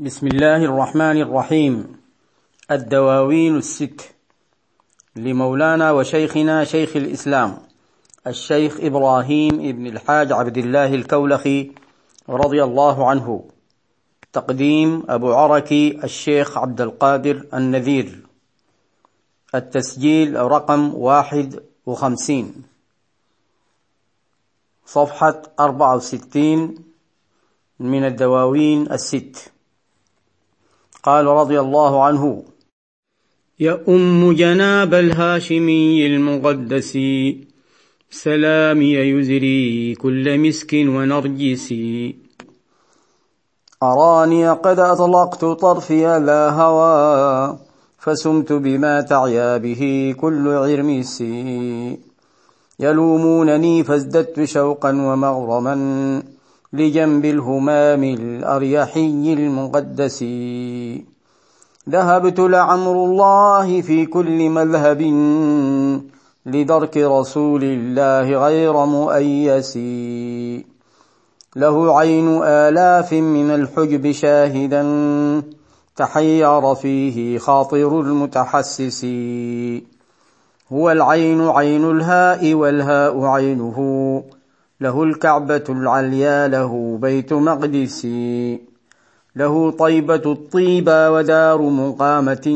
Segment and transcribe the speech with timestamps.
[0.00, 2.00] بسم الله الرحمن الرحيم.
[2.70, 4.14] الدواوين الست.
[5.16, 7.58] لمولانا وشيخنا شيخ الإسلام
[8.26, 11.70] الشيخ إبراهيم ابن الحاج عبد الله الكولخي
[12.28, 13.44] رضي الله عنه.
[14.32, 18.26] تقديم أبو عركي الشيخ عبد القادر النذير.
[19.54, 22.62] التسجيل رقم واحد وخمسين.
[24.86, 26.78] صفحة أربعة وستين
[27.80, 29.57] من الدواوين الست.
[31.02, 32.42] قال رضي الله عنه.
[33.60, 36.98] يؤم جناب الهاشمي المقدس
[38.10, 41.74] سلامي يزري كل مسك ونرجس.
[43.82, 47.58] أراني قد أطلقت طرفي لا هوى
[47.98, 51.20] فسمت بما تعيا به كل عرمس.
[52.80, 56.37] يلومونني فازددت شوقا ومغرما.
[56.72, 60.24] لجنب الهمام الأريحي المقدس.
[61.88, 65.02] ذهبت لعمر الله في كل مذهب
[66.46, 69.76] لدرك رسول الله غير مؤيس.
[71.56, 74.82] له عين آلاف من الحجب شاهدا
[75.96, 79.04] تحير فيه خاطر المتحسس.
[80.72, 83.78] هو العين عين الهاء والهاء عينه.
[84.80, 88.06] له الكعبة العليا له بيت مقدس
[89.36, 92.46] له طيبة الطيبة ودار مقامة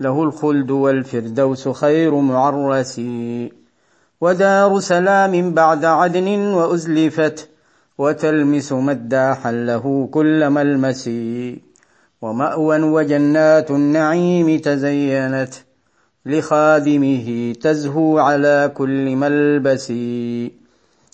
[0.00, 3.00] له الخلد والفردوس خير معرس
[4.20, 7.48] ودار سلام بعد عدن وأزلفت
[7.98, 11.10] وتلمس مداحا له كل ملمس
[12.22, 15.54] ومأوى وجنات النعيم تزينت
[16.26, 19.92] لخادمه تزهو على كل ملبس.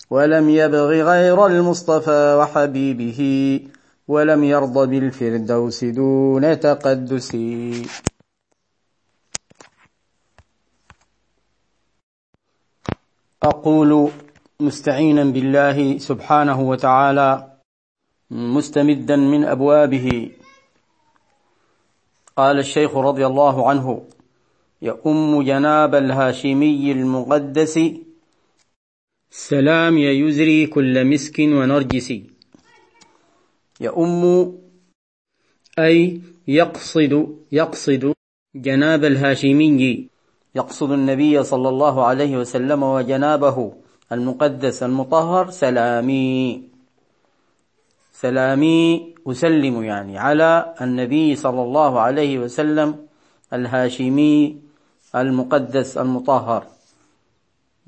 [0.09, 3.19] ولم يبغ غير المصطفى وحبيبه
[4.07, 7.37] ولم يرض بالفردوس دون تقدس.
[13.43, 14.11] أقول
[14.59, 17.57] مستعينا بالله سبحانه وتعالى
[18.31, 20.31] مستمدا من أبوابه.
[22.37, 24.07] قال الشيخ رضي الله عنه
[24.81, 27.79] يؤم جناب الهاشمي المقدس
[29.29, 32.13] سلام يزري كل مسك ونرجس
[33.81, 34.23] يؤم
[35.79, 38.13] أي يقصد يقصد
[38.55, 40.09] جناب الهاشمي.
[40.55, 43.73] يقصد النبي صلى الله عليه وسلم وجنابه
[44.11, 46.63] المقدس المطهر سلامي.
[48.13, 53.07] سلامي أسلم يعني على النبي صلى الله عليه وسلم
[53.53, 54.57] الهاشمي
[55.15, 56.76] المقدس المطهر.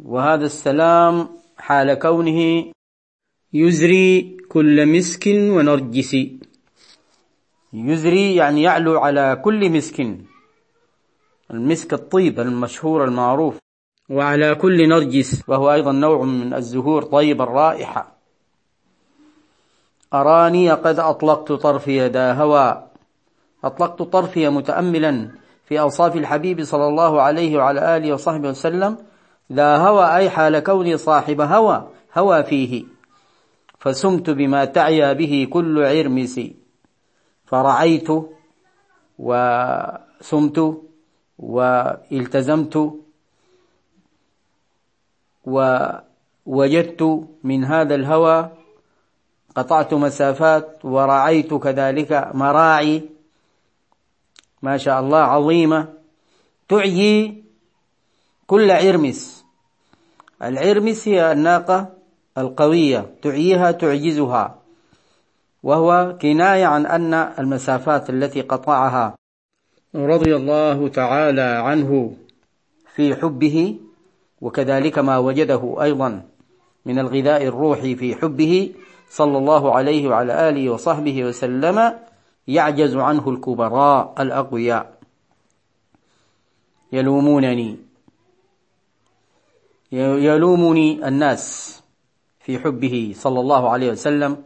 [0.06, 2.66] وهذا السلام حال كونه
[3.54, 6.16] يزري كل مسك ونرجس.
[7.74, 10.18] يزري يعني يعلو على كل مسك.
[11.52, 13.58] المسك الطيب المشهور المعروف.
[14.10, 15.44] وعلى كل نرجس.
[15.48, 18.16] وهو أيضا نوع من الزهور طيب الرائحة.
[20.14, 22.84] أراني قد أطلقت طرفي دا هوى.
[23.64, 25.32] أطلقت طرفي متأملا
[25.66, 29.09] في أوصاف الحبيب صلى الله عليه وعلى آله وصحبه وسلم
[29.50, 32.86] لا هوى أي حال كوني صاحب هوى هوى فيه.
[33.80, 36.40] فسمت بما تعيا به كل عرمس.
[37.46, 38.08] فرعيت
[39.20, 40.82] وسمت
[41.40, 42.94] والتزمت
[45.46, 48.50] ووجدت من هذا الهوى
[49.56, 53.10] قطعت مسافات ورعيت كذلك مراعي
[54.62, 55.88] ما شاء الله عظيمة
[56.70, 57.44] تعيي
[58.48, 59.39] كل عرمس.
[60.44, 61.90] العرمس هي الناقة
[62.38, 64.56] القوية تعييها تعجزها.
[65.64, 69.16] وهو كناية عن أن المسافات التي قطعها
[69.96, 72.14] رضي الله تعالى عنه
[72.96, 73.78] في حبه
[74.42, 76.22] وكذلك ما وجده أيضا
[76.86, 78.72] من الغذاء الروحي في حبه
[79.10, 81.94] صلى الله عليه وعلى آله وصحبه وسلم
[82.48, 84.94] يعجز عنه الكبراء الأقوياء.
[86.92, 87.89] يلومونني.
[89.92, 91.76] يلومني الناس
[92.40, 94.44] في حبه صلى الله عليه وسلم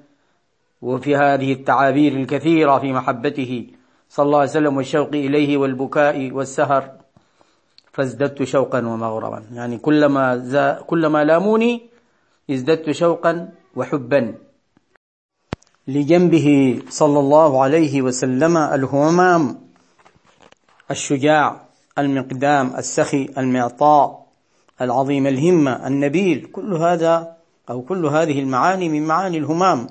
[0.81, 3.67] وفي هذه التعابير الكثيرة في محبته
[4.09, 6.91] صلى الله عليه وسلم والشوق إليه والبكاء والسهر
[7.91, 11.81] فازددت شوقا ومغرما يعني كلما زا كلما لاموني
[12.51, 14.35] ازددت شوقا وحبا.
[15.87, 19.59] لجنبه صلى الله عليه وسلم الهمام
[20.91, 21.61] الشجاع
[21.97, 24.22] المقدام السخي المعطاء
[24.81, 27.35] العظيم الهمة النبيل كل هذا
[27.69, 29.87] أو كل هذه المعاني من معاني الهمام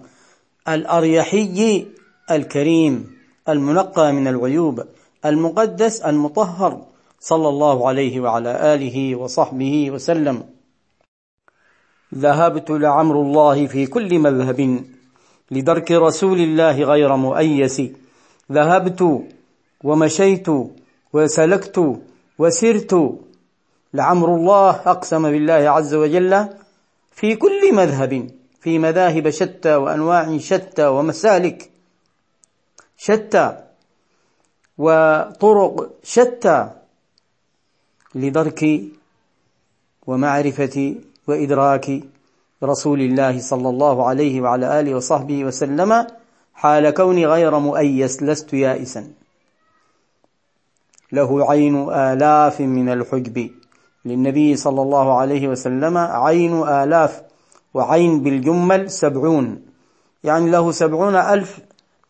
[0.68, 1.86] الأريحي
[2.30, 3.10] الكريم
[3.48, 4.84] المنقى من العيوب
[5.24, 6.86] المقدس المطهر
[7.20, 10.42] صلى الله عليه وعلى آله وصحبه وسلم.
[12.14, 14.84] ذهبت لعمر الله في كل مذهب
[15.50, 17.82] لدرك رسول الله غير مؤيس.
[18.52, 19.22] ذهبت
[19.84, 20.46] ومشيت
[21.12, 22.02] وسلكت
[22.38, 23.18] وسرت
[23.94, 26.48] لعمر الله أقسم بالله عز وجل
[27.12, 28.30] في كل مذهب
[28.60, 31.70] في مذاهب شتى وأنواع شتى ومسالك
[32.96, 33.58] شتى
[34.78, 36.70] وطرق شتى
[38.14, 38.82] لدرك
[40.06, 40.94] ومعرفة
[41.26, 42.02] وإدراك
[42.62, 46.06] رسول الله صلى الله عليه وعلى آله وصحبه وسلم
[46.54, 49.12] حال كوني غير مؤيس لست يائسا.
[51.12, 53.61] له عين آلاف من الحجب.
[54.04, 57.22] للنبي صلى الله عليه وسلم عين آلاف
[57.74, 59.62] وعين بالجمل سبعون.
[60.24, 61.58] يعني له سبعون ألف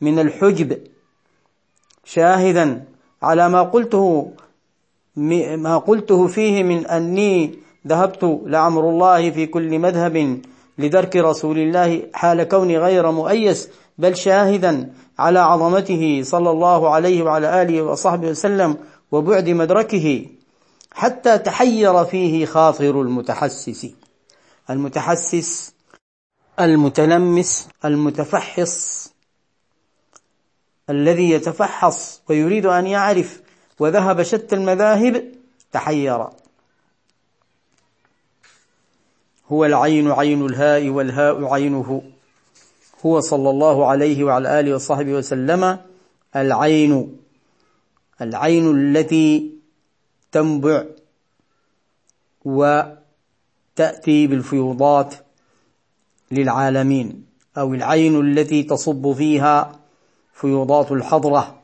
[0.01, 0.79] من الحجب.
[2.05, 2.85] شاهدا
[3.23, 4.33] على ما قلته
[5.57, 7.55] ما قلته فيه من أني
[7.87, 10.41] ذهبت لعمر الله في كل مذهب
[10.79, 13.69] لدرك رسول الله حال كوني غير مؤيس
[13.99, 18.77] بل شاهدا على عظمته صلى الله عليه وعلى آله وصحبه وسلم
[19.13, 20.27] وبعد مدركه.
[20.95, 23.91] حتى تحير فيه خاطر المتحسس.
[24.71, 25.73] المتحسس
[26.61, 29.09] المتلمس المتفحص.
[30.91, 33.41] الذي يتفحص ويريد أن يعرف
[33.79, 35.33] وذهب شتى المذاهب
[35.73, 36.27] تحير.
[39.49, 42.03] هو العين عين الهاء والهاء عينه.
[43.07, 45.79] هو صلى الله عليه وعلى آله وصحبه وسلم
[46.37, 47.19] العين.
[48.21, 49.62] العين التي
[50.33, 50.85] تنبع
[52.45, 55.15] وتأتي بالفيوضات
[56.31, 57.25] للعالمين
[57.59, 59.81] أو العين التي تصب فيها
[60.35, 61.63] فيوضات الحضرة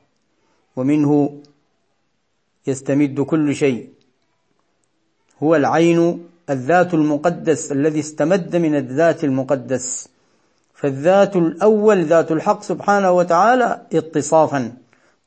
[0.77, 1.41] ومنه
[2.67, 3.89] يستمد كل شيء.
[5.43, 10.09] هو العين الذات المقدس الذي استمد من الذات المقدس.
[10.75, 14.77] فالذات الأول ذات الحق سبحانه وتعالى اتصافا.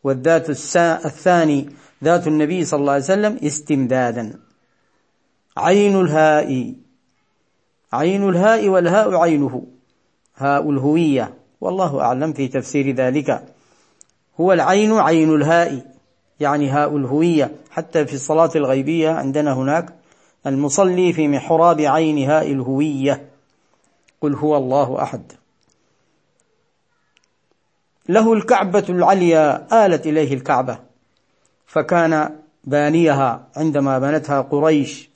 [0.03, 0.49] والذات
[1.05, 1.69] الثاني
[2.03, 4.39] ذات النبي صلى الله عليه وسلم استمدادا.
[5.57, 6.73] عين الهاء
[7.93, 9.67] عين الهاء والهاء عينه.
[10.37, 13.45] هاء الهوية والله أعلم في تفسير ذلك.
[14.39, 15.93] هو العين عين الهاء
[16.39, 17.55] يعني هاء الهوية.
[17.71, 19.93] حتى في الصلاة الغيبية عندنا هناك
[20.45, 23.29] المصلي في محراب عين هاء الهوية.
[24.21, 25.31] قل هو الله أحد.
[28.09, 30.90] له الكعبة العليا آلت إليه الكعبة.
[31.71, 32.29] فكان
[32.63, 35.09] بانيها عندما بنتها قريش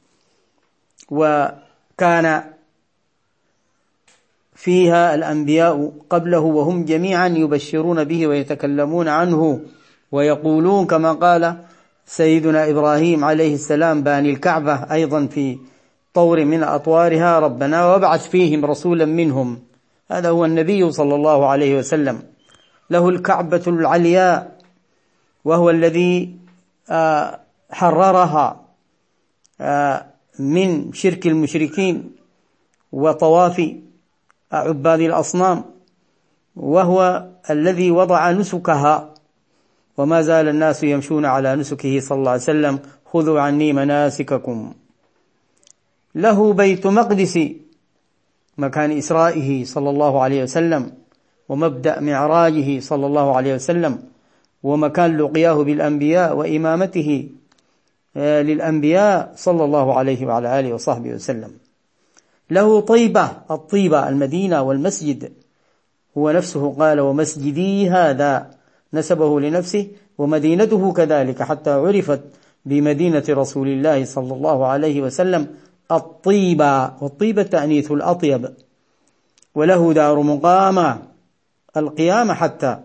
[1.09, 2.43] وكان
[4.55, 9.59] فيها الأنبياء قبله وهم جميعا يبشرون به ويتكلمون عنه
[10.11, 11.57] ويقولون كما قال
[12.05, 15.57] سيدنا إبراهيم عليه السلام باني الكعبة أيضا في
[16.13, 19.59] طور من أطوارها ربنا وابعث فيهم رسولا منهم.
[20.11, 22.23] هذا هو النبي صلى الله عليه وسلم.
[22.89, 24.55] له الكعبة العلياء
[25.45, 26.44] وهو الذي
[27.71, 28.65] حررها
[29.61, 30.05] آه،
[30.39, 32.11] من شرك المشركين
[32.91, 33.71] وطواف
[34.51, 35.63] عباد الأصنام
[36.55, 39.13] وهو الذي وضع نسكها.
[39.97, 44.73] وما زال الناس يمشون على نسكه صلى الله عليه وسلم خذوا عني مناسككم.
[46.15, 47.39] له بيت مقدس
[48.57, 50.91] مكان إسرائه صلى الله عليه وسلم
[51.49, 54.14] ومبدأ معراجه صلى الله عليه وسلم.
[54.65, 57.29] ومكان لقياه بالأنبياء وإمامته
[58.17, 61.51] آه، للأنبياء صلى الله عليه وعلى آله وصحبه وسلم.
[62.49, 65.31] له طيبة الطيبة المدينة والمسجد.
[66.17, 68.51] هو نفسه قال ومسجدي هذا.
[68.93, 71.43] نسبه لنفسه ومدينته كذلك.
[71.43, 72.21] حتى عرفت
[72.65, 75.47] بمدينة رسول الله صلى الله عليه وسلم
[75.91, 78.49] الطيبة والطيبة تأنيث الأطيب.
[79.55, 80.97] وله دار مقامة
[81.77, 82.79] القيامة حتى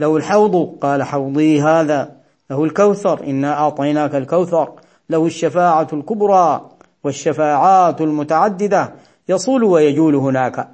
[0.00, 0.78] له الحوض.
[0.80, 2.16] قال حوضي هذا
[2.50, 3.24] له الكوثر.
[3.24, 4.72] إنا أعطيناك الكوثر.
[5.10, 6.70] له الشفاعة الكبرى
[7.04, 8.92] والشفاعات المتعددة.
[9.28, 10.68] يصول ويجول هناك.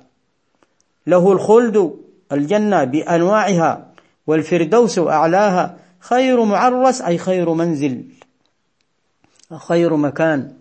[1.06, 1.94] له الخلد
[2.32, 3.86] الجنة بأنواعها
[4.26, 5.76] والفردوس أعلاها.
[6.00, 8.04] خير معرس أي خير منزل.
[9.56, 10.52] خير مكان.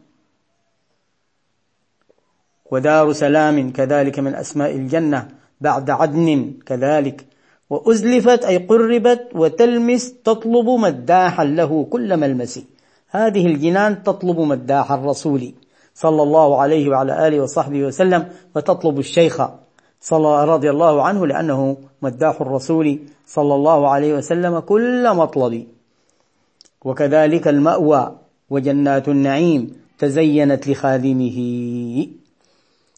[2.72, 5.28] ودار سلام كذلك من أسماء الجنة
[5.62, 7.26] بعد عدن كذلك.
[7.70, 12.60] وأزلفت أي قربت وتلمس تطلب مداحا له كل ملمس
[13.10, 15.54] هذه الجنان تطلب مداح الرسول
[15.96, 19.42] صلى الله عليه وعلى آله وصحبه وسلم وتطلب الشيخ
[20.02, 25.68] صلى رضي الله عنه لأنه مداح الرسول صلى الله عليه وسلم كل مطلب.
[26.86, 28.16] وكذلك المأوى
[28.50, 31.38] وجنات النعيم تزينت لخادمه.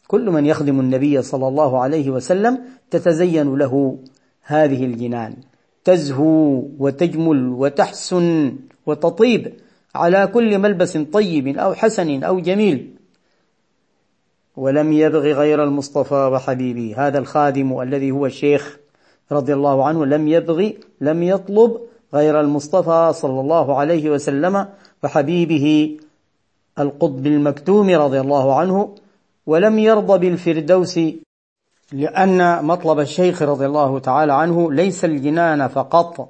[0.08, 2.58] كل من يخدم النبي صلى الله عليه وسلم
[2.90, 3.98] تتزين له
[4.48, 5.36] هذه الجنان.
[5.84, 9.52] تزهو وتجمل وتحسن وتطيب
[9.94, 12.94] على كل ملبس طيب أو حسن أو جميل.
[14.56, 16.94] ولم يبغ غير المصطفى وحبيبي.
[16.94, 18.78] هذا الخادم الذي هو الشيخ
[19.32, 21.80] رضي الله عنه لم يبغ لم يطلب
[22.14, 24.66] غير المصطفى صلى الله عليه وسلم
[25.04, 25.96] وحبيبه
[26.78, 28.94] القطب المكتوم رضي الله عنه.
[29.46, 31.00] ولم يرضى بالفردوس
[31.92, 36.28] لأن مطلب الشيخ رضي الله تعالى عنه ليس الجنان فقط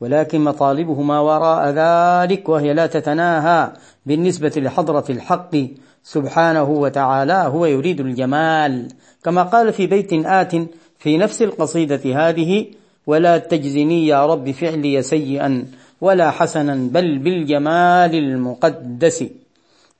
[0.00, 3.72] ولكن مطالبه ما وراء ذلك وهي لا تتناهى
[4.06, 5.56] بالنسبة لحضرة الحق
[6.02, 8.88] سبحانه وتعالى هو يريد الجمال.
[9.24, 10.52] كما قال في بيت آت
[10.98, 12.66] في نفس القصيدة هذه
[13.06, 15.66] ولا تجزني يا رب فعلي سيئا
[16.00, 19.24] ولا حسنا بل بالجمال المقدس.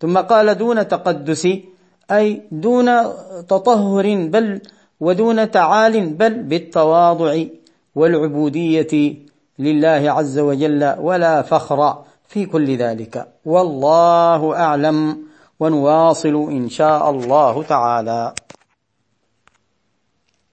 [0.01, 1.49] ثم قال دون تقدس
[2.11, 2.87] أي دون
[3.49, 4.61] تطهر بل
[5.03, 7.45] ودون تعال بل بالتواضع
[7.95, 8.95] والعبودية
[9.59, 11.81] لله عز وجل ولا فخر
[12.29, 13.15] في كل ذلك.
[13.45, 14.99] والله أعلم
[15.61, 18.35] ونواصل إن شاء الله تعالى.